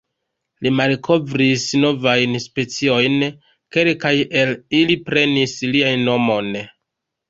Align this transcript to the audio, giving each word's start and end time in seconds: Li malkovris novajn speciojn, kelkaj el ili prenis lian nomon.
Li 0.65 0.69
malkovris 0.77 1.65
novajn 1.83 2.39
speciojn, 2.47 3.21
kelkaj 3.79 4.17
el 4.43 4.59
ili 4.83 5.01
prenis 5.13 5.59
lian 5.73 6.09
nomon. 6.13 6.57